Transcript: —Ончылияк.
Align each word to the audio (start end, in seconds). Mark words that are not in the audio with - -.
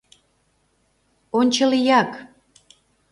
—Ончылияк. 1.39 2.11